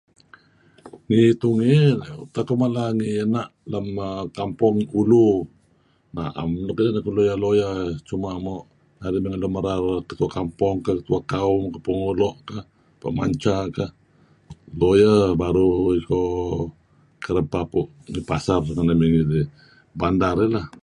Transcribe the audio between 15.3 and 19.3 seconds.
baru iko kereb papu ngi pasar renga' koh